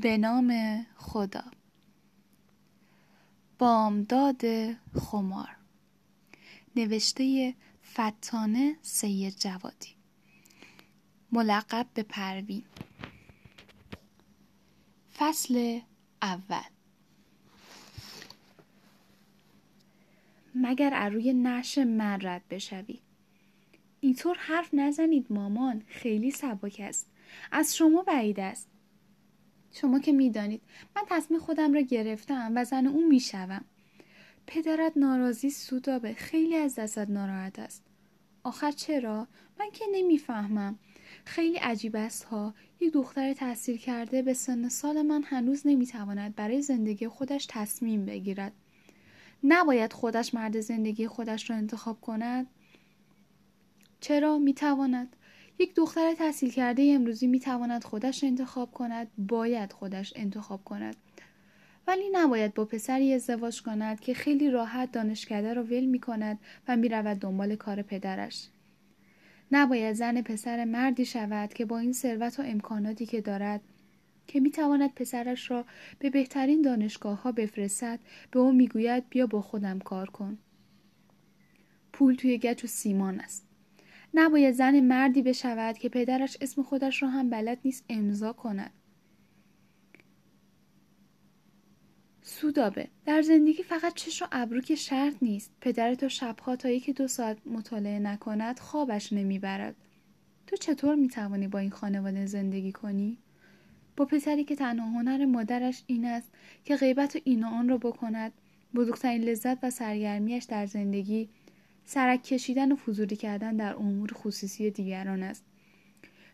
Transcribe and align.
به 0.00 0.18
نام 0.18 0.80
خدا. 0.96 1.44
بامداد 3.58 4.42
خمار. 4.94 5.56
نوشته 6.76 7.54
فتانه 7.92 8.76
سید 8.82 9.36
جوادی. 9.36 9.94
ملقب 11.32 11.86
به 11.94 12.02
پروین. 12.02 12.64
فصل 15.16 15.80
اول. 16.22 16.70
مگر 20.54 20.90
اروی 20.94 21.32
نش 21.32 21.78
من 21.78 22.20
رد 22.20 22.42
بشوی؟ 22.50 23.00
اینطور 24.00 24.36
حرف 24.38 24.74
نزنید 24.74 25.26
مامان 25.30 25.82
خیلی 25.86 26.30
سبک 26.30 26.80
است. 26.80 27.06
از 27.52 27.76
شما 27.76 28.02
بعید 28.02 28.40
است. 28.40 28.71
شما 29.72 29.98
که 29.98 30.12
می‌دانید. 30.12 30.62
من 30.96 31.02
تصمیم 31.08 31.40
خودم 31.40 31.72
را 31.72 31.80
گرفتم 31.80 32.52
و 32.56 32.64
زن 32.64 32.86
اون 32.86 33.08
می‌شوم. 33.08 33.64
پدرت 34.46 34.92
ناراضی 34.96 35.50
سودابه. 35.50 36.14
خیلی 36.14 36.56
از 36.56 36.74
دستت 36.74 37.10
ناراحت 37.10 37.58
است. 37.58 37.82
آخر 38.42 38.70
چرا؟ 38.70 39.26
من 39.60 39.70
که 39.72 39.84
نمی‌فهمم. 39.92 40.78
خیلی 41.24 41.56
عجیب 41.56 41.96
است 41.96 42.24
ها. 42.24 42.54
یک 42.80 42.92
دختر 42.92 43.32
تحصیل 43.32 43.76
کرده 43.76 44.22
به 44.22 44.34
سن 44.34 44.68
سال 44.68 45.02
من 45.02 45.22
هنوز 45.22 45.62
نمی‌تواند 45.64 46.34
برای 46.34 46.62
زندگی 46.62 47.08
خودش 47.08 47.46
تصمیم 47.48 48.04
بگیرد. 48.04 48.52
نباید 49.44 49.92
خودش 49.92 50.34
مرد 50.34 50.60
زندگی 50.60 51.06
خودش 51.06 51.50
را 51.50 51.56
انتخاب 51.56 52.00
کند. 52.00 52.46
چرا؟ 54.00 54.38
می‌تواند. 54.38 55.16
یک 55.58 55.74
دختر 55.74 56.14
تحصیل 56.14 56.50
کرده 56.50 56.92
امروزی 56.94 57.26
می‌تواند 57.26 57.84
خودش 57.84 58.24
انتخاب 58.24 58.72
کند 58.72 59.08
باید 59.18 59.72
خودش 59.72 60.12
انتخاب 60.16 60.64
کند 60.64 60.96
ولی 61.86 62.10
نباید 62.12 62.54
با 62.54 62.64
پسری 62.64 63.14
ازدواج 63.14 63.62
کند 63.62 64.00
که 64.00 64.14
خیلی 64.14 64.50
راحت 64.50 64.92
دانشکده 64.92 65.54
را 65.54 65.64
ول 65.64 65.84
می 65.84 65.98
کند 65.98 66.38
و 66.68 66.76
می 66.76 66.88
رود 66.88 67.18
دنبال 67.18 67.56
کار 67.56 67.82
پدرش. 67.82 68.48
نباید 69.52 69.92
زن 69.92 70.22
پسر 70.22 70.64
مردی 70.64 71.04
شود 71.04 71.54
که 71.54 71.64
با 71.64 71.78
این 71.78 71.92
ثروت 71.92 72.40
و 72.40 72.42
امکاناتی 72.42 73.06
که 73.06 73.20
دارد 73.20 73.60
که 74.26 74.40
می 74.40 74.50
تواند 74.50 74.94
پسرش 74.94 75.50
را 75.50 75.64
به 75.98 76.10
بهترین 76.10 76.62
دانشگاه 76.62 77.22
ها 77.22 77.32
بفرستد 77.32 78.00
به 78.30 78.40
او 78.40 78.52
می‌گوید 78.52 79.08
بیا 79.08 79.26
با 79.26 79.42
خودم 79.42 79.78
کار 79.78 80.10
کن. 80.10 80.38
پول 81.92 82.14
توی 82.14 82.38
گچ 82.38 82.64
و 82.64 82.66
سیمان 82.66 83.20
است. 83.20 83.51
نباید 84.14 84.54
زن 84.54 84.80
مردی 84.80 85.22
بشود 85.22 85.78
که 85.78 85.88
پدرش 85.88 86.36
اسم 86.40 86.62
خودش 86.62 87.02
را 87.02 87.08
هم 87.08 87.30
بلد 87.30 87.58
نیست 87.64 87.84
امضا 87.88 88.32
کند. 88.32 88.70
سودابه. 92.22 92.88
در 93.06 93.22
زندگی 93.22 93.62
فقط 93.62 93.94
چش 93.94 94.22
و 94.22 94.26
ابرو 94.32 94.60
که 94.60 94.74
شرط 94.74 95.14
نیست. 95.22 95.52
پدر 95.60 95.94
تو 95.94 96.08
شبها 96.08 96.56
تا 96.56 96.68
یکی 96.68 96.92
دو 96.92 97.08
ساعت 97.08 97.38
مطالعه 97.46 97.98
نکند 97.98 98.58
خوابش 98.58 99.12
نمی‌برد. 99.12 99.74
تو 100.46 100.56
چطور 100.56 100.94
می‌توانی 100.94 101.48
با 101.48 101.58
این 101.58 101.70
خانواده 101.70 102.26
زندگی 102.26 102.72
کنی؟ 102.72 103.18
با 103.96 104.04
پسری 104.04 104.44
که 104.44 104.56
تنها 104.56 104.86
هنر 104.86 105.24
مادرش 105.24 105.82
این 105.86 106.04
است 106.04 106.32
که 106.64 106.76
غیبت 106.76 107.16
و 107.16 107.18
این 107.24 107.44
آن 107.44 107.68
را 107.68 107.78
بکند. 107.78 108.32
بزرگترین 108.74 109.22
لذت 109.22 109.64
و 109.64 109.70
سرگرمیش 109.70 110.44
در 110.44 110.66
زندگی 110.66 111.28
سرک 111.84 112.22
کشیدن 112.22 112.72
و 112.72 112.76
فضولی 112.76 113.16
کردن 113.16 113.56
در 113.56 113.74
امور 113.74 114.10
خصوصی 114.14 114.70
دیگران 114.70 115.22
است. 115.22 115.44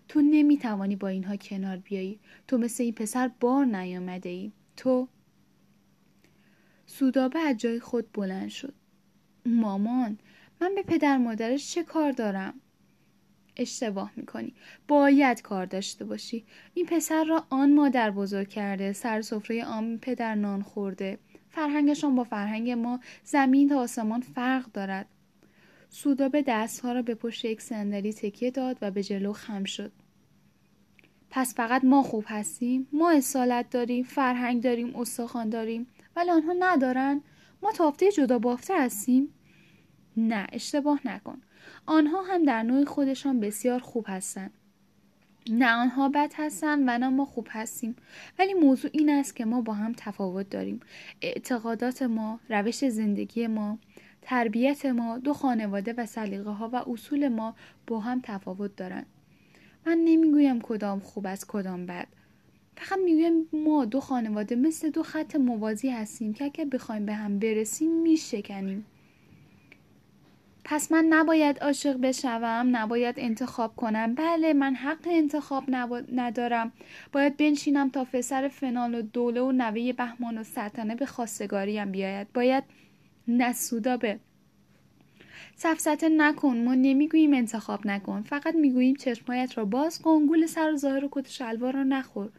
تو 0.09 0.21
نمی‌توانی 0.21 0.97
با 0.97 1.09
اینها 1.09 1.37
کنار 1.37 1.77
بیایی. 1.77 2.21
تو 2.49 2.59
مثل 2.59 2.83
این 2.83 2.95
پسر 2.95 3.31
بار 3.41 3.65
نیامده 3.65 4.29
ای. 4.29 4.53
تو 4.77 5.09
سودابه 6.87 7.39
از 7.39 7.57
جای 7.57 7.81
خود 7.81 8.13
بلند 8.13 8.49
شد. 8.49 8.75
مامان 9.47 10.19
من 10.61 10.75
به 10.75 10.83
پدر 10.83 11.19
مادرش 11.19 11.75
چه 11.75 11.83
کار 11.83 12.13
دارم؟ 12.13 12.55
اشتباه 13.57 14.13
می‌کنی. 14.17 14.55
باید 14.89 15.43
کار 15.43 15.67
داشته 15.67 16.05
باشی. 16.05 16.45
این 16.75 16.87
پسر 16.87 17.25
را 17.25 17.47
آن 17.51 17.75
مادر 17.75 18.11
بزرگ 18.11 18.49
کرده. 18.49 18.93
سر 18.93 19.21
سفره 19.23 19.65
آن 19.65 19.99
پدر 20.03 20.35
نان 20.35 20.63
خورده. 20.63 21.19
فرهنگشان 21.51 22.15
با 22.15 22.25
فرهنگ 22.25 22.71
ما 22.71 23.01
زمین 23.25 23.69
تا 23.69 23.81
آسمان 23.81 24.21
فرق 24.21 24.73
دارد. 24.73 25.07
سودابه 25.91 26.45
دستها 26.47 26.93
را 26.93 27.03
به 27.03 27.15
پشت 27.15 27.45
یک 27.45 27.61
صندلی 27.61 28.13
تکیه 28.13 28.51
داد 28.51 28.79
و 28.83 28.91
به 28.91 29.03
جلو 29.03 29.33
خم 29.33 29.65
شد. 29.65 29.93
پس 31.31 31.55
فقط 31.55 31.85
ما 31.85 32.03
خوب 32.03 32.25
هستیم 32.27 32.89
ما 32.93 33.11
اصالت 33.11 33.71
داریم 33.71 34.05
فرهنگ 34.05 34.63
داریم 34.63 34.97
استخوان 34.97 35.49
داریم 35.49 35.87
ولی 36.17 36.31
آنها 36.31 36.55
ندارن. 36.59 37.23
ما 37.63 37.73
تافته 37.73 38.13
جدا 38.13 38.39
بافته 38.39 38.75
هستیم. 38.81 39.29
نه 40.17 40.47
اشتباه 40.53 41.01
نکن. 41.05 41.43
آنها 41.87 42.23
هم 42.23 42.45
در 42.45 42.63
نوع 42.63 42.85
خودشان 42.85 43.41
بسیار 43.41 43.81
خوب 43.81 44.05
هستند 44.09 44.53
نه 45.51 45.73
آنها 45.73 46.09
بد 46.09 46.33
هستند 46.37 46.85
و 46.87 46.99
نه 46.99 47.09
ما 47.09 47.25
خوب 47.25 47.49
هستیم. 47.51 47.97
ولی 48.39 48.55
موضوع 48.55 48.91
این 48.95 49.11
است 49.11 49.37
که 49.37 49.45
ما 49.45 49.61
با 49.61 49.73
هم 49.73 49.93
تفاوت 49.97 50.51
داریم. 50.51 50.81
اعتقادات 51.23 52.03
ما 52.03 52.41
روش 52.49 52.85
زندگی 52.89 53.47
ما 53.47 53.79
تربیت 54.29 54.87
ما 54.87 55.19
دو 55.19 55.33
خانواده 55.35 55.93
و 55.93 56.07
سلیقه 56.07 56.51
ها 56.51 56.71
و 56.73 56.77
اصول 56.91 57.29
ما 57.29 57.55
با 57.87 58.01
هم 58.01 58.21
تفاوت 58.23 58.77
دارند 58.77 59.07
من 59.87 59.99
نمی‌گویم 60.05 60.61
کدام 60.61 61.01
خوب 61.01 61.27
است 61.27 61.47
کدام 61.47 61.87
بد. 61.87 62.07
فقط 62.77 62.99
می‌گویم 63.05 63.49
ما 63.53 63.85
دو 63.85 64.01
خانواده 64.01 64.57
مثل 64.57 64.91
دو 64.91 65.03
خط 65.03 65.37
موازی 65.37 65.91
هستیم 65.91 66.33
که 66.33 66.45
اگر 66.45 66.65
بخوایم 66.65 67.07
به 67.07 67.15
هم 67.15 67.39
برسیم 67.39 68.03
میشکنیم. 68.03 68.87
پس 70.65 70.93
من 70.93 71.05
نباید 71.05 71.59
عاشق 71.59 71.97
بشوم 72.01 72.77
نباید 72.77 73.15
انتخاب 73.19 73.77
کنم. 73.77 74.15
بله 74.15 74.53
من 74.53 74.75
حق 74.75 75.07
انتخاب 75.11 75.65
ندارم. 76.13 76.73
باید 77.13 77.37
بنشینم 77.37 77.91
تا 77.91 78.07
فسر 78.13 78.49
فنال 78.49 78.95
و 78.95 79.03
دوله 79.03 79.41
و 79.41 79.53
نوه 79.53 79.93
بهمان 79.93 80.39
و 80.39 80.45
سلطنه 80.45 80.95
به 80.95 81.07
خواستگاریم 81.07 81.91
بیاید. 81.91 82.33
باید 82.33 82.65
نسودا 83.29 83.97
به 83.97 84.19
سفسته 85.57 86.09
نکن 86.09 86.57
ما 86.57 86.75
نمی‌گوییم 86.75 87.35
انتخاب 87.35 87.87
نکن. 87.87 88.23
فقط 88.23 88.55
می‌گوییم 88.55 88.97
چشمهایت 88.97 89.59
را 89.59 89.65
باز 89.65 89.99
کن 89.99 90.27
گول 90.27 90.47
سر 90.47 90.73
و 90.73 90.77
ظاهر 90.77 91.05
و 91.05 91.09
کت 91.13 91.29
شلوار 91.29 91.73
را 91.73 91.83
نخور. 91.83 92.31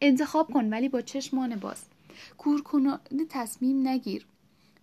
انتخاب 0.00 0.50
کن 0.52 0.70
ولی 0.70 0.88
با 0.88 1.00
چشمان 1.00 1.56
باز. 1.56 1.84
کورکنانه 2.38 2.98
تصمیم 3.28 3.88
نگیر. 3.88 4.26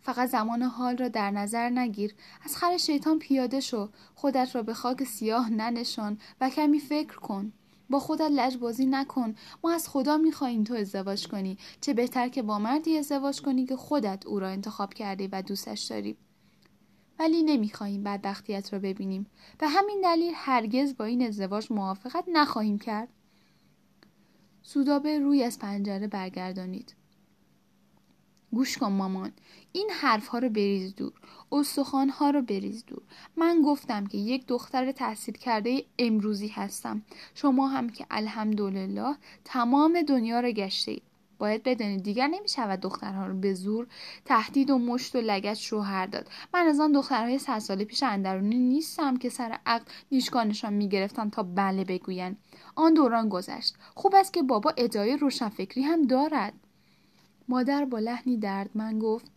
فقط 0.02 0.30
زمان 0.30 0.62
حال 0.62 0.98
را 0.98 1.08
در 1.08 1.32
نظر 1.32 1.70
نگیر. 1.70 2.14
از 2.46 2.58
خر 2.58 2.78
شیطان 2.78 3.20
پیاده 3.20 3.60
شو. 3.60 3.90
خودت 4.16 4.56
را 4.56 4.64
به 4.64 4.74
خاک 4.74 5.04
سیاه 5.04 5.50
ننشان 5.50 6.18
و 6.42 6.50
کمی 6.50 6.80
فکر 6.80 7.16
کن. 7.16 7.52
با 7.90 8.00
خودت 8.00 8.32
لجبازی 8.32 8.86
نکن. 8.86 9.36
ما 9.64 9.72
از 9.72 9.90
خدا 9.90 10.18
می‌خواهیم 10.18 10.64
تو 10.64 10.74
ازدواج 10.74 11.28
کنی. 11.28 11.58
چه 11.82 11.94
بهتر 11.94 12.30
که 12.30 12.42
با 12.42 12.60
مردی 12.60 12.98
ازدواج 12.98 13.42
کنی 13.42 13.66
که 13.66 13.76
خودت 13.76 14.26
او 14.26 14.40
را 14.40 14.48
انتخاب 14.48 14.94
کردی 14.94 15.28
و 15.28 15.42
دوستش 15.42 15.84
داری. 15.84 16.18
ولی 17.20 17.44
نمی‌خواهیم 17.44 18.04
بدبختیت 18.04 18.74
را 18.74 18.80
ببینیم. 18.80 19.26
به 19.58 19.68
همین 19.68 20.02
دلیل 20.04 20.32
هرگز 20.36 20.98
با 20.98 21.06
این 21.06 21.28
ازدواج 21.28 21.72
موافقت 21.72 22.24
نخواهیم 22.34 22.80
کرد. 22.80 23.08
سودابه 24.62 25.20
روی 25.20 25.44
از 25.44 25.60
پنجره 25.60 26.08
برگردانید. 26.08 26.96
گوش 28.56 28.78
کن 28.78 28.92
مامان. 28.92 29.32
این 29.72 29.90
حرف 30.02 30.28
ها 30.28 30.40
رو 30.40 30.50
بریز 30.50 30.96
دور. 30.96 31.14
استخوان 31.52 32.10
ها 32.10 32.30
رو 32.30 32.42
بریز 32.42 32.86
دور. 32.86 33.02
من 33.38 33.62
گفتم 33.66 34.08
که 34.08 34.18
یک 34.18 34.48
دختر 34.48 34.92
تحصیل 34.92 35.38
کرده 35.38 35.84
امروزی 36.00 36.48
هستم. 36.48 37.02
شما 37.34 37.68
هم 37.68 37.90
که 37.90 38.06
الحمدلله 38.12 39.16
تمام 39.46 40.02
دنیا 40.02 40.40
رو 40.40 40.52
گشته 40.52 40.92
اید 40.92 41.02
باید 41.40 41.64
بدانید 41.64 42.04
دیگر 42.04 42.28
نمی 42.28 42.50
شود 42.50 42.80
دخترها 42.80 43.28
رو 43.28 43.40
به 43.40 43.54
زور 43.54 43.88
تهدید 44.26 44.70
و 44.70 44.78
مشت 44.78 45.16
و 45.16 45.22
لگت 45.22 45.54
شوهر 45.54 46.06
داد. 46.06 46.28
من 46.54 46.68
از 46.68 46.80
آن 46.80 46.92
دخترهای 46.92 47.40
صد 47.40 47.60
سال 47.60 47.84
پیش 47.84 48.04
اندرونی 48.04 48.58
نیستم 48.58 49.18
که 49.18 49.30
سر 49.30 49.60
عقل 49.66 49.86
نیشگانشان 50.12 50.74
می‌گرفتم 50.74 51.30
تا 51.30 51.44
بله 51.44 51.84
بگویند. 51.84 52.38
آن 52.76 52.94
دوران 52.94 53.30
گذشت. 53.30 53.76
خوب 53.96 54.16
است 54.16 54.34
که 54.34 54.44
بابا 54.44 54.74
ادعای 54.78 55.18
روشنفکری 55.18 55.84
هم 55.84 56.02
دارد. 56.02 56.54
مادر 57.48 57.86
با 57.86 58.00
لحنی 58.00 58.38
دردمند 58.38 59.02
گفت 59.02 59.32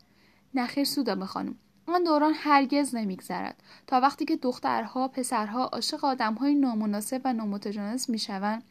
نخیر 0.54 0.84
سودا 0.84 1.26
خانم. 1.26 1.54
آن 1.86 2.04
دوران 2.04 2.32
هرگز 2.36 2.94
نمیگذرد. 2.94 3.62
تا 3.86 4.00
وقتی 4.00 4.24
که 4.24 4.36
دخترها 4.36 5.08
پسرها 5.08 5.64
عاشق 5.64 6.04
آدمهای 6.04 6.54
نامناسب 6.54 7.20
و 7.24 7.32
نامتجانس 7.32 8.08
می‌شوند 8.08 8.62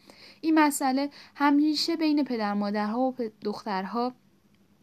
این 0.42 0.60
مسئله 0.60 1.10
همیشه 1.36 1.96
بین 1.96 2.24
پدر 2.24 2.54
مادرها 2.54 3.00
و 3.00 3.16
دخترها 3.42 4.14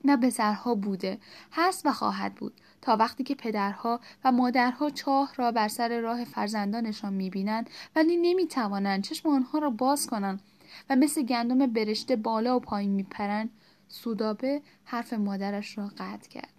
و 0.04 0.16
پسرها 0.16 0.74
بوده 0.74 1.18
هست 1.52 1.86
و 1.86 1.92
خواهد 1.92 2.34
بود. 2.34 2.60
تا 2.82 2.96
وقتی 2.96 3.24
که 3.24 3.34
پدرها 3.34 4.00
و 4.24 4.32
مادرها 4.32 4.90
چاه 4.90 5.32
را 5.36 5.52
بر 5.52 5.68
سر 5.68 6.00
راه 6.00 6.24
فرزندانشان 6.24 7.12
می‌بینند 7.12 7.70
ولی 7.96 8.16
نمی‌توانند 8.16 9.02
چشم 9.02 9.28
آنها 9.28 9.58
را 9.58 9.70
باز 9.70 10.06
کنند 10.06 10.42
و 10.90 10.96
مثل 10.96 11.22
گندم 11.22 11.66
برشته 11.66 12.16
بالا 12.16 12.56
و 12.56 12.60
پایین 12.60 12.90
میپرند 12.90 13.50
سودابه 13.94 14.62
حرف 14.84 15.12
مادرش 15.12 15.78
را 15.78 15.90
قطع 15.98 16.28
کرد. 16.28 16.52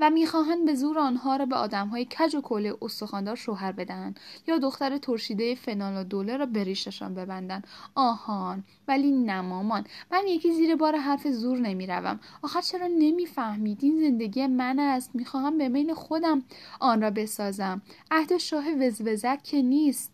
و 0.00 0.10
می‌خواهند 0.10 0.66
به 0.66 0.74
زور 0.74 0.98
آنها 0.98 1.36
را 1.36 1.46
به 1.46 1.56
آدمهای 1.56 2.04
کج 2.04 2.34
و 2.34 2.40
کله 2.40 2.76
استخواندار 2.82 3.36
شوهر 3.36 3.72
بدهند 3.72 4.20
یا 4.48 4.58
دختر 4.58 4.98
ترشیده 4.98 5.54
فنال 5.54 6.00
و 6.00 6.04
دوله 6.04 6.36
را 6.36 6.46
به 6.46 6.74
ببندند. 7.16 7.66
آهان 7.94 8.64
ولی 8.88 9.10
نمامان 9.10 9.84
من 10.12 10.26
یکی 10.26 10.52
زیر 10.52 10.76
بار 10.76 10.96
حرف 10.96 11.28
زور 11.28 11.58
نمی‌روم. 11.58 12.20
آخر 12.42 12.60
چرا 12.60 12.86
نمی‌فهمید 12.86 13.78
این 13.82 14.00
زندگی 14.00 14.46
من 14.46 14.78
است 14.78 15.10
می‌خواهم 15.14 15.58
به 15.58 15.68
میل 15.68 15.94
خودم 15.94 16.42
آن 16.80 17.02
را 17.02 17.10
بسازم. 17.10 17.82
عهد 18.10 18.36
شاه 18.36 18.64
وزوزک 18.80 19.40
که 19.42 19.62
نیست. 19.62 20.11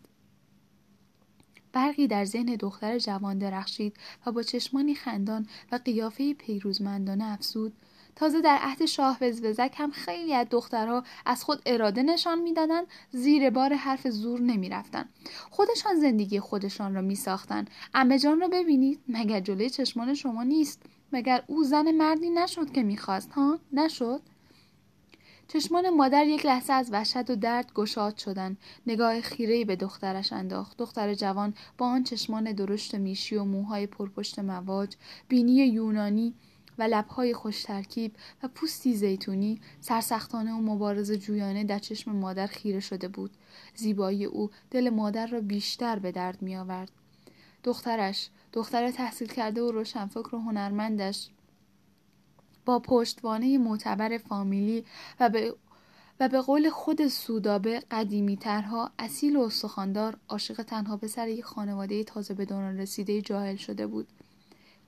برقی 1.73 2.07
در 2.07 2.25
ذهن 2.25 2.45
دختر 2.45 2.97
جوان 2.97 3.37
درخشید 3.37 3.97
و 4.25 4.31
با 4.31 4.43
چشمانی 4.43 4.95
خندان 4.95 5.47
و 5.71 5.79
قیافه 5.85 6.33
پیروزمندانه 6.33 7.25
افزود. 7.25 7.73
تازه 8.15 8.41
در 8.41 8.57
عهد 8.61 8.85
شاه 8.85 9.17
وزوزک 9.21 9.73
هم 9.77 9.91
خیلی 9.91 10.33
از 10.33 10.47
دخترها 10.49 11.03
از 11.25 11.43
خود 11.43 11.61
اراده 11.65 12.03
نشان 12.03 12.39
می‌دادند 12.41 12.87
زیر 13.11 13.49
بار 13.49 13.73
حرف 13.73 14.07
زور 14.07 14.39
نمی‌رفتند 14.39 15.09
خودشان 15.49 15.99
زندگی 15.99 16.39
خودشان 16.39 16.95
را 16.95 17.01
میساختند 17.01 17.69
امه 17.93 18.19
جان 18.19 18.39
را 18.39 18.47
ببینید 18.47 18.99
مگر 19.07 19.39
جلوی 19.39 19.69
چشمان 19.69 20.13
شما 20.13 20.43
نیست؟ 20.43 20.81
مگر 21.13 21.43
او 21.47 21.63
زن 21.63 21.91
مردی 21.91 22.29
نشد 22.29 22.71
که 22.71 22.83
می‌خواست 22.83 23.31
ها؟ 23.31 23.59
نشد؟ 23.73 24.21
چشمان 25.53 25.89
مادر 25.89 26.25
یک 26.27 26.45
لحظه 26.45 26.73
از 26.73 26.91
وحشت 26.91 27.29
و 27.29 27.35
درد 27.35 27.73
گشاد 27.73 28.17
شدند. 28.17 28.57
نگاه 28.87 29.21
خیره 29.21 29.65
به 29.65 29.75
دخترش 29.75 30.33
انداخت. 30.33 30.77
دختر 30.77 31.13
جوان 31.13 31.53
با 31.77 31.85
آن 31.85 32.03
چشمان 32.03 32.51
درشت 32.51 32.95
میشی 32.95 33.35
و 33.35 33.43
موهای 33.43 33.87
پرپشت 33.87 34.39
مواج 34.39 34.95
بینی 35.27 35.51
یونانی 35.51 36.33
و 36.77 36.83
لبهای 36.83 37.33
خوش 37.33 37.63
ترکیب 37.63 38.15
و 38.43 38.47
پوستی 38.47 38.93
زیتونی 38.93 39.61
سرسختانه 39.81 40.53
و 40.53 40.61
مبارز 40.61 41.11
جویانه 41.11 41.63
در 41.63 41.79
چشم 41.79 42.11
مادر 42.11 42.47
خیره 42.47 42.79
شده 42.79 43.07
بود. 43.07 43.31
زیبایی 43.75 44.25
او 44.25 44.49
دل 44.71 44.89
مادر 44.89 45.27
را 45.27 45.41
بیشتر 45.41 45.99
به 45.99 46.11
درد 46.11 46.41
می 46.41 46.57
آورد 46.57 46.91
دخترش 47.63 48.29
دختر 48.53 48.91
تحصیل 48.91 49.27
کرده 49.27 49.61
و 49.61 49.71
روشنفکر 49.71 50.35
و 50.35 50.39
هنرمندش 50.39 51.29
با 52.65 52.79
پشتوانه 52.79 53.57
معتبر 53.57 54.17
فامیلی 54.17 54.85
و 55.19 55.29
به 55.29 55.55
و 56.19 56.29
به 56.29 56.41
قول 56.41 56.69
خود 56.69 57.07
سودابه 57.07 57.79
قدیمی 57.91 58.37
ترها 58.37 58.91
اصیل 58.99 59.35
و 59.35 59.41
استخاندار 59.41 60.17
عاشق 60.29 60.63
تنها 60.63 60.97
پسر 60.97 61.27
یک 61.27 61.43
خانواده 61.43 62.03
تازه 62.03 62.33
به 62.33 62.45
دوران 62.45 62.77
رسیده 62.77 63.21
جاهل 63.21 63.55
شده 63.55 63.87
بود 63.87 64.07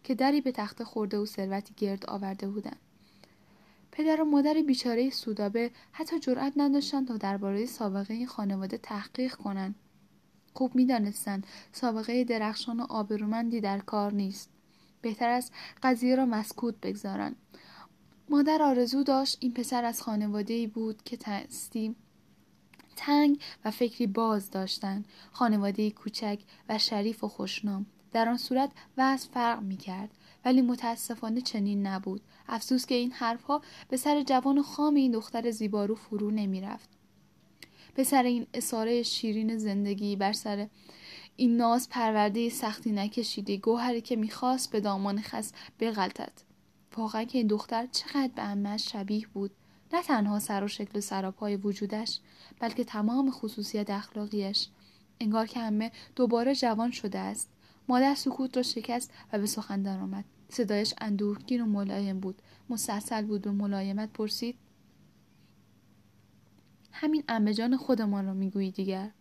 که 0.04 0.16
دری 0.16 0.42
به 0.42 0.52
تخت 0.52 0.84
خورده 0.84 1.18
و 1.18 1.26
ثروتی 1.26 1.74
گرد 1.78 2.06
آورده 2.06 2.48
بودند. 2.48 2.80
پدر 3.92 4.22
و 4.22 4.26
مادر 4.26 4.54
بیچاره 4.68 5.10
سودابه 5.10 5.72
حتی 5.92 6.20
جرأت 6.20 6.54
نداشتند 6.58 7.08
تا 7.08 7.18
درباره 7.18 7.66
سابقه 7.66 8.14
این 8.14 8.28
خانواده 8.28 8.78
تحقیق 8.78 9.36
کنند. 9.36 9.76
خوب 10.54 10.76
می‌دانستند 10.76 11.48
سابقه 11.72 12.24
درخشان 12.24 12.80
و 12.80 12.86
آبرومندی 12.90 13.62
در 13.62 13.80
کار 13.80 14.14
نیست. 14.14 14.50
بهتر 15.01 15.30
است 15.30 15.53
قضیه 15.83 16.15
را 16.15 16.25
مسکوت 16.25 16.75
بگذارند 16.81 17.36
مادر 18.30 18.62
آرزو 18.62 19.03
داشت 19.03 19.38
این 19.39 19.53
پسر 19.53 19.86
از 19.86 20.01
خانواده 20.01 20.53
ای 20.53 20.68
بود 20.68 21.03
که 21.03 21.18
تستی 21.18 21.95
تنگ 22.95 23.42
و 23.65 23.71
فکری 23.71 24.07
باز 24.07 24.51
داشتند. 24.51 25.06
خانواده 25.31 25.92
کوچک 25.92 26.39
و 26.69 26.77
شریف 26.77 27.24
و 27.24 27.27
خوشنام. 27.27 27.86
در 28.12 28.30
آن 28.30 28.38
صورت 28.38 28.71
وضع 28.98 29.30
فرق 29.30 29.62
می 29.62 29.77
کرد 29.77 30.09
ولی 30.45 30.62
متاسفانه 30.62 31.42
چنین 31.42 31.88
نبود. 31.88 32.21
افسوس 32.48 32.86
که 32.86 32.95
این 32.95 33.12
حرفها 33.12 33.62
به 33.89 33.98
سر 33.98 34.24
جوان 34.24 34.57
و 34.57 34.63
خام 34.63 34.95
این 34.95 35.12
دختر 35.12 35.51
زیبارو 35.51 35.95
فرو 35.95 36.31
نمی 36.31 36.62
رفت 36.62 36.89
به 37.95 38.03
سر 38.03 38.24
این 38.24 38.48
اساره 38.53 39.03
شیرین 39.03 39.57
زندگی 39.57 40.15
بر 40.15 40.33
سر 40.33 40.68
این 41.36 41.57
ناز 41.57 41.89
پرورده 41.89 42.50
سختی 42.50 42.92
نکشیده. 42.92 43.57
گوهری 43.57 44.01
که 44.01 44.16
می‌خواست 44.16 44.72
به 44.72 44.80
دامان 44.80 45.22
خس 45.22 45.54
بغلطد. 45.80 46.31
واقعا 46.98 47.24
که 47.24 47.38
این 47.38 47.48
دختر 47.48 47.88
چقدر 47.92 48.31
به 48.36 48.42
امش 48.42 48.92
شبیه 48.92 49.28
بود. 49.33 49.51
نه 49.94 50.04
تنها 50.04 50.39
سر 50.39 50.63
و 50.63 50.68
شکل 50.68 50.98
و 50.98 51.01
سراپای 51.01 51.56
وجودش 51.56 52.19
بلکه 52.60 52.83
تمام 52.83 53.31
خصوصیت 53.31 53.89
اخلاقیش. 53.89 54.68
انگار 55.19 55.48
که 55.48 55.60
همه 55.60 55.92
دوباره 56.16 56.56
جوان 56.56 56.92
شده 56.92 57.19
است. 57.19 57.50
مادر 57.88 58.16
سکوت 58.16 58.57
را 58.57 58.63
شکست 58.63 59.13
و 59.34 59.39
به 59.39 59.45
سخن 59.45 59.81
درآمد 59.81 60.25
صدایش 60.50 60.94
اندوهگین 61.01 61.62
و 61.62 61.66
ملایم 61.66 62.19
بود. 62.19 62.42
مستحصل 62.69 63.25
بود 63.25 63.48
و 63.48 63.51
ملایمت 63.51 64.10
پرسید. 64.13 64.56
همین 66.92 67.24
امجان 67.27 67.77
خودمان 67.77 68.25
را 68.25 68.34
می‌گویی 68.34 68.72
دیگر؟ 68.72 69.12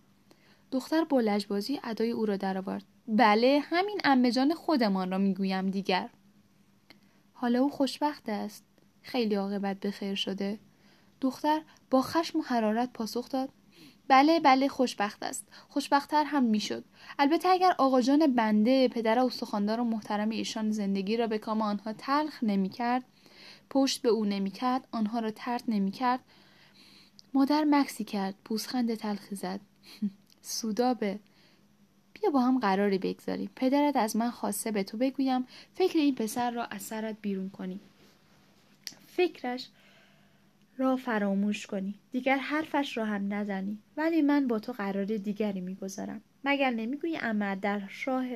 دختر 0.71 1.05
با 1.05 1.21
لجبازی 1.21 1.81
ادای 1.85 2.11
او 2.11 2.27
را 2.27 2.37
درآورد. 2.37 2.85
بله 3.09 3.61
همین 3.63 4.01
امجان 4.05 4.55
خودمان 4.55 5.11
را 5.11 5.19
می‌گویم 5.19 5.71
دیگر. 5.71 6.09
حالا 7.33 7.61
او 7.61 7.71
خوشبخت 7.71 8.29
است. 8.29 8.65
خیلی 9.03 9.35
عاقبت 9.35 9.81
به 9.81 9.91
خیر 9.91 10.15
شده. 10.15 10.59
دختر 11.21 11.63
با 11.91 12.03
خشم 12.03 12.39
و 12.39 12.43
حرارت 12.43 12.93
پاسخ 12.93 13.29
داد. 13.29 13.49
بله 14.09 14.41
بله 14.41 14.69
خوشبخت 14.69 15.23
است. 15.23 15.47
خوشبختتر 15.69 16.25
هم 16.25 16.43
می‌شد. 16.43 16.85
البته 17.19 17.49
اگر 17.49 17.75
آقاجان 17.79 18.35
بنده 18.35 18.89
پدر 18.89 19.19
استخواندار 19.19 19.81
و 19.81 19.85
محترم 19.85 20.31
ایشان 20.31 20.71
زندگی 20.71 21.17
را 21.17 21.27
به 21.27 21.39
کام 21.39 21.63
آنها 21.63 21.93
تلخ 21.93 22.45
نمی‌کرد 22.45 23.05
پشت 23.71 24.03
به 24.03 24.09
او 24.09 24.25
نمی‌کرد 24.25 24.89
آنها 24.93 25.21
را 25.21 25.31
ترد 25.31 25.63
نمی‌کرد 25.69 26.21
مادر 27.35 27.65
مکسی 27.65 28.05
کرد 28.05 28.35
پوزخند 28.45 28.95
تلخی 28.95 29.35
زد. 29.35 29.61
سودابه 30.43 31.19
بیا 32.15 32.31
با 32.31 32.41
هم 32.41 32.59
قراری 32.59 32.99
بگذاریم. 32.99 33.51
پدرت 33.57 33.97
از 33.97 34.17
من 34.17 34.31
خواسته 34.31 34.71
به 34.71 34.83
تو 34.83 34.97
بگویم 34.97 35.47
فکر 35.75 35.99
این 35.99 36.15
پسر 36.15 36.51
را 36.51 36.65
از 36.65 36.83
سرت 36.83 37.17
بیرون 37.23 37.51
کنی. 37.51 37.81
فکرش 39.07 39.69
را 40.77 40.97
فراموش 40.97 41.67
کنی. 41.67 41.95
دیگر 42.13 42.37
حرفش 42.37 42.97
را 42.97 43.05
هم 43.05 43.35
نزنی. 43.35 43.79
ولی 43.97 44.23
من 44.23 44.49
با 44.49 44.59
تو 44.59 44.73
قرار 44.73 45.05
دیگری 45.05 45.61
می‌گذارم. 45.61 46.21
مگر 46.45 46.71
نمی‌گویی 46.71 47.19
اما 47.19 47.55
در 47.55 47.83
شاه 47.89 48.27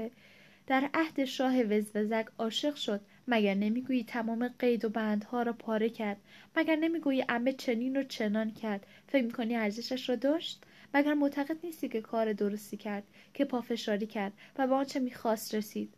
در 0.67 0.91
عهد 0.95 1.25
شاه 1.25 1.63
وزوزک 1.63 2.27
عاشق 2.39 2.75
شد؟ 2.75 3.01
مگر 3.29 3.55
نمی‌گویی 3.55 4.05
تمام 4.05 4.49
قید 4.59 4.85
و 4.85 4.89
بندها 4.89 5.43
را 5.43 5.53
پاره 5.53 5.89
کرد؟ 5.89 6.17
مگر 6.57 6.77
نمی‌گویی 6.77 7.25
امه 7.29 7.53
چنین 7.53 7.97
و 7.97 8.03
چنان 8.03 8.51
کرد؟ 8.51 8.87
فکر 9.09 9.25
می‌کنی 9.25 9.57
ارزشش 9.57 10.09
را 10.09 10.17
داشت؟ 10.17 10.63
مگر 10.95 11.15
معتقد 11.15 11.57
نیستی 11.65 11.89
که 11.89 12.01
کار 12.01 12.33
درستی 12.33 12.77
کرد 12.77 13.05
که 13.35 13.45
پافشاری 13.45 14.07
کرد 14.07 14.33
و 14.59 14.67
به 14.67 14.75
آنچه 14.75 15.01
می‌خواست 15.01 15.55
رسید. 15.55 15.95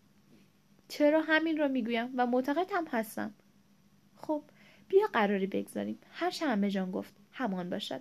چرا 0.89 1.21
همین 1.21 1.57
را 1.57 1.69
می‌گویم 1.69 2.13
و 2.17 2.27
معتقد 2.27 2.67
هم 2.73 2.87
هستم؟ 2.91 3.35
خب 4.17 4.43
بیا 4.89 5.07
قراری 5.13 5.47
بگذاریم. 5.47 5.99
هر 6.11 6.31
چه 6.31 6.47
همه 6.47 6.71
جان 6.71 6.91
گفت 6.91 7.15
همان 7.33 7.71
باشد. 7.71 8.01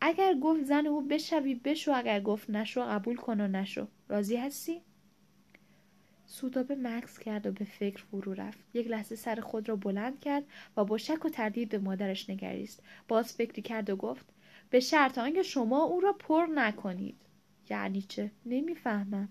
اگر 0.00 0.34
گفت 0.34 0.62
زن 0.62 0.86
او 0.86 1.00
بشوی 1.00 1.54
بشو. 1.54 1.92
اگر 1.94 2.20
گفت 2.20 2.50
نشو 2.50 2.82
قبول 2.82 3.16
کن 3.16 3.40
و 3.40 3.48
نشو. 3.48 3.86
راضی 4.08 4.36
هستی؟ 4.36 4.82
سودابه 6.26 6.74
مکس 6.74 7.18
کرد 7.18 7.46
و 7.46 7.52
به 7.52 7.64
فکر 7.64 8.04
فرو 8.04 8.34
رفت. 8.34 8.58
یک 8.74 8.86
لحظه 8.88 9.16
سر 9.16 9.40
خود 9.40 9.68
را 9.68 9.76
بلند 9.76 10.20
کرد 10.20 10.44
و 10.76 10.84
با 10.84 10.98
شک 10.98 11.24
و 11.24 11.28
تردید 11.28 11.68
به 11.68 11.78
مادرش 11.78 12.30
نگریست. 12.30 12.82
باز 13.08 13.32
فکری 13.32 13.62
کرد 13.62 13.90
و 13.90 13.96
گفت 13.96 14.26
به 14.70 14.80
شرط 14.80 15.18
آنکه 15.18 15.42
شما 15.42 15.82
او 15.82 16.00
را 16.00 16.12
پر 16.12 16.46
نکنید. 16.54 17.16
یعنی 17.70 18.02
چه؟ 18.02 18.30
نمی‌فهمم. 18.46 19.28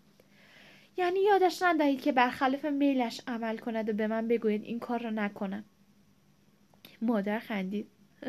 یعنی 0.98 1.20
یادش 1.20 1.62
ندهید 1.62 2.02
که 2.02 2.12
برخلاف 2.12 2.66
میلش 2.66 3.22
عمل 3.28 3.58
کند 3.58 3.90
و 3.90 3.94
به 3.94 4.08
من 4.08 4.28
بگوید 4.28 4.64
این 4.64 4.80
کار 4.80 5.02
را 5.02 5.10
نکنم. 5.10 5.64
مادر 7.02 7.40
خندید. 7.40 7.88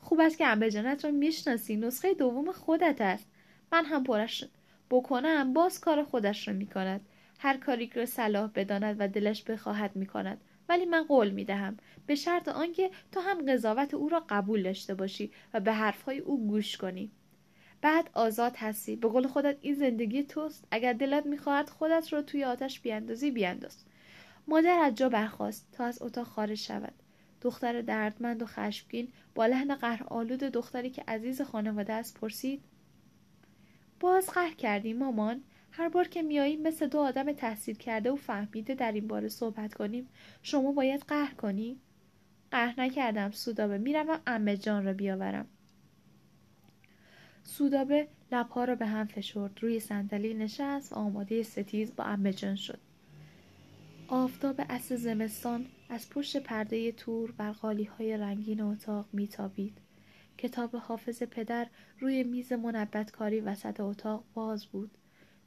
خوب 0.00 0.20
است 0.20 0.38
که 0.38 0.46
انبجانت 0.46 1.04
را 1.04 1.10
می‌شناسی. 1.10 1.76
نسخه 1.76 2.14
دوم 2.14 2.52
خودت 2.52 3.00
است. 3.00 3.26
من 3.72 3.84
هم 3.84 4.04
پرش 4.04 4.44
بکنم. 4.90 5.52
باز 5.52 5.80
کار 5.80 6.04
خودش 6.04 6.48
را 6.48 6.54
می‌کند. 6.54 7.00
هر 7.38 7.56
کاری 7.56 7.90
را 7.94 8.06
صلاح 8.06 8.50
بداند 8.54 8.96
و 8.98 9.08
دلش 9.08 9.42
بخواهد 9.42 9.96
می‌کند. 9.96 10.40
ولی 10.68 10.84
من 10.84 11.04
قول 11.04 11.30
می‌دهم. 11.30 11.76
به 12.06 12.14
شرط 12.14 12.48
آنکه 12.48 12.90
تو 13.12 13.20
هم 13.20 13.52
قضاوت 13.52 13.94
او 13.94 14.08
را 14.08 14.24
قبول 14.28 14.62
داشته 14.62 14.94
باشی 14.94 15.30
و 15.54 15.60
به 15.60 15.72
حرفهای 15.72 16.18
او 16.18 16.48
گوش 16.48 16.76
کنی. 16.76 17.10
بعد 17.80 18.10
آزاد 18.14 18.56
هستی. 18.56 18.96
به 18.96 19.08
قول 19.08 19.26
خودت 19.26 19.58
این 19.60 19.74
زندگی 19.74 20.22
توست. 20.22 20.64
اگر 20.70 20.92
دلت 20.92 21.26
می‌خواهد 21.26 21.70
خودت 21.70 22.12
را 22.12 22.22
توی 22.22 22.44
آتش 22.44 22.80
بیاندازی 22.80 23.30
بیانداز. 23.30 23.84
مادر 24.48 24.78
از 24.78 24.94
جا 24.94 25.08
برخواست 25.08 25.68
تا 25.72 25.84
از 25.84 26.02
اتاق 26.02 26.26
خارج 26.26 26.58
شود. 26.58 26.94
دختر 27.40 27.80
دردمند 27.80 28.42
و 28.42 28.46
خشمگین 28.46 29.08
با 29.34 29.46
لحن 29.46 29.74
قهر 29.74 30.04
آلود 30.06 30.38
دختری 30.38 30.90
که 30.90 31.04
عزیز 31.08 31.42
خانواده 31.42 31.92
است 31.92 32.20
پرسید 32.20 32.62
باز 34.00 34.30
قهر 34.30 34.54
کردی 34.54 34.92
مامان؟ 34.92 35.42
هر 35.70 35.88
بار 35.88 36.08
که 36.08 36.22
میاییم 36.22 36.62
مثل 36.62 36.86
دو 36.86 36.98
آدم 36.98 37.32
تحصیل 37.32 37.76
کرده 37.76 38.10
و 38.10 38.16
فهمیده 38.16 38.74
در 38.74 38.92
این 38.92 39.08
باره 39.08 39.28
صحبت 39.28 39.74
کنیم 39.74 40.08
شما 40.42 40.72
باید 40.72 41.00
قهر 41.08 41.34
کنی؟ 41.34 41.80
قهر 42.50 42.80
نکردم 42.80 43.30
سودابه. 43.30 43.78
می‌روم 43.78 44.20
امه 44.26 44.56
جان 44.56 44.84
را 44.84 44.92
بیاورم. 44.92 45.46
سودابه 47.42 48.08
لبها 48.32 48.64
را 48.64 48.74
به 48.74 48.86
هم 48.86 49.06
فشرد. 49.06 49.58
روی 49.60 49.80
صندلی 49.80 50.34
نشست 50.34 50.92
و 50.92 50.96
آماده 50.96 51.42
ستیز 51.42 51.96
با 51.96 52.04
امه 52.04 52.32
جان 52.32 52.56
شد. 52.56 52.78
آفتاب 54.08 54.60
اصل 54.68 54.96
زمستان 54.96 55.66
از 55.88 56.10
پشت 56.10 56.36
پرده 56.36 56.92
تور 56.92 57.32
بر 57.32 57.52
قالی 57.52 57.84
های 57.84 58.16
رنگین 58.16 58.60
اتاق 58.60 59.06
میتابید. 59.12 59.78
کتاب 60.38 60.76
حافظ 60.76 61.22
پدر 61.22 61.66
روی 61.98 62.24
میز 62.24 62.52
منبتکاری 62.52 63.40
وسط 63.40 63.80
اتاق 63.80 64.24
باز 64.34 64.66
بود. 64.66 64.90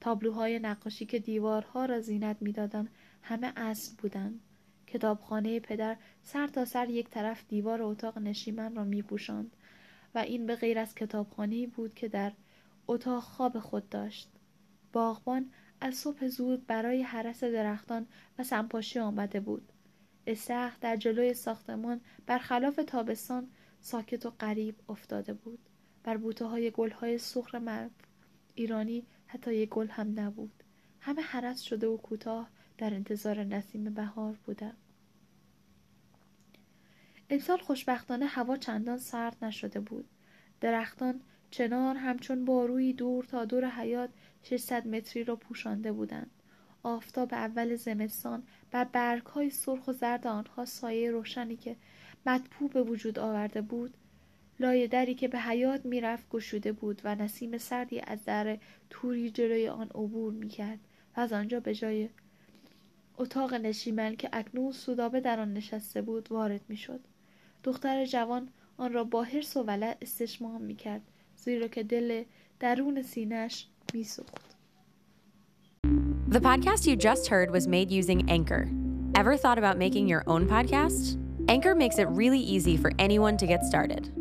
تابلوهای 0.01 0.59
نقاشی 0.59 1.05
که 1.05 1.19
دیوارها 1.19 1.85
را 1.85 1.99
زینت 1.99 2.37
می‌دادند 2.41 2.89
همه 3.21 3.53
اصل 3.55 3.95
بودند. 3.97 4.39
کتابخانه 4.87 5.59
پدر 5.59 5.97
سر 6.23 6.47
تا 6.47 6.65
سر 6.65 6.89
یک 6.89 7.09
طرف 7.09 7.43
دیوار 7.47 7.81
اتاق 7.81 8.17
نشیمن 8.17 8.75
را 8.75 8.83
میپوشاند 8.83 9.55
و 10.15 10.19
این 10.19 10.45
به 10.45 10.55
غیر 10.55 10.79
از 10.79 10.95
کتابخانه 10.95 11.67
بود 11.67 11.93
که 11.93 12.07
در 12.07 12.31
اتاق 12.87 13.23
خواب 13.23 13.59
خود 13.59 13.89
داشت. 13.89 14.29
باغبان 14.93 15.51
از 15.81 15.95
صبح 15.95 16.27
زود 16.27 16.67
برای 16.67 17.01
حرس 17.01 17.43
درختان 17.43 18.07
و 18.39 18.43
سنپاشی 18.43 18.99
آمده 18.99 19.39
بود. 19.39 19.71
استخ 20.27 20.79
در 20.79 20.95
جلوی 20.95 21.33
ساختمان 21.33 22.01
برخلاف 22.25 22.79
تابستان 22.87 23.47
ساکت 23.79 24.25
و 24.25 24.29
غریب 24.29 24.75
افتاده 24.89 25.33
بود. 25.33 25.59
بر 26.03 26.17
بوته 26.17 26.45
های 26.45 26.71
گل 26.71 26.91
های 26.91 27.17
سخر 27.17 27.89
ایرانی 28.55 29.05
حتی 29.33 29.55
یک 29.55 29.69
گل 29.69 29.87
هم 29.87 30.19
نبود. 30.19 30.63
همه 30.99 31.21
حرس 31.21 31.61
شده 31.61 31.87
و 31.87 31.97
کوتاه 31.97 32.49
در 32.77 32.93
انتظار 32.93 33.43
نسیم 33.43 33.93
بهار 33.93 34.37
بودم. 34.45 34.73
امسال 37.29 37.57
خوشبختانه 37.57 38.25
هوا 38.25 38.57
چندان 38.57 38.97
سرد 38.97 39.37
نشده 39.41 39.79
بود. 39.79 40.05
درختان 40.61 41.21
چنار 41.51 41.97
همچون 41.97 42.45
باروی 42.45 42.93
دور 42.93 43.23
تا 43.23 43.45
دور 43.45 43.69
حیات 43.69 44.09
600 44.43 44.87
متری 44.87 45.23
را 45.23 45.35
پوشانده 45.35 45.91
بودند. 45.91 46.31
آفتاب 46.83 47.33
اول 47.33 47.75
زمستان 47.75 48.43
بر 48.71 48.83
برگهای 48.83 49.49
سرخ 49.49 49.87
و 49.87 49.93
زرد 49.93 50.27
آنها 50.27 50.65
سایه 50.65 51.11
روشنی 51.11 51.55
که 51.55 51.75
مدپو 52.25 52.67
به 52.67 52.83
وجود 52.83 53.19
آورده 53.19 53.61
بود 53.61 53.97
لایه 54.61 54.87
دری 54.87 55.15
که 55.15 55.27
به 55.27 55.39
حیات 55.39 55.85
می‌رفت 55.85 56.29
گشوده 56.29 56.71
بود 56.71 57.01
و 57.03 57.15
نسیم 57.15 57.57
سردی 57.57 58.01
از 58.07 58.25
در 58.25 58.57
توری 58.89 59.29
جلوی 59.29 59.67
آن 59.67 59.87
عبور 59.95 60.33
می‌کرد 60.33 60.79
و 61.17 61.19
از 61.19 61.33
آنجا 61.33 61.59
به 61.59 61.75
جای 61.75 62.09
اتاق 63.17 63.53
نشیمن 63.53 64.15
که 64.15 64.29
اکنون 64.33 64.71
سودابه 64.71 65.19
در 65.19 65.39
آن 65.39 65.53
نشسته 65.53 66.01
بود 66.01 66.31
وارد 66.31 66.61
می‌شد 66.67 66.99
دختر 67.63 68.05
جوان 68.05 68.49
آن 68.77 68.93
را 68.93 69.03
با 69.03 69.23
حرس 69.23 69.57
و 69.57 69.63
ولع 69.63 69.95
استشمام 70.01 70.61
می‌کرد 70.61 71.01
زیرا 71.35 71.67
که 71.67 71.83
دل 71.83 72.23
درون 72.59 73.01
سینهش 73.01 73.67
میسوخت 73.93 74.51
The 76.29 76.39
podcast 76.39 76.87
you 76.87 76.95
just 76.95 77.27
heard 77.27 77.51
was 77.51 77.67
made 77.67 77.91
using 77.91 78.29
Anchor. 78.29 78.69
Ever 79.15 79.35
thought 79.35 79.57
about 79.57 79.77
making 79.77 80.07
your 80.07 80.23
own 80.27 80.47
podcast? 80.47 81.17
Anchor 81.49 81.75
makes 81.75 81.97
it 81.97 82.07
really 82.07 82.39
easy 82.39 82.77
for 82.77 82.91
anyone 82.97 83.35
to 83.35 83.45
get 83.45 83.65
started. 83.65 84.20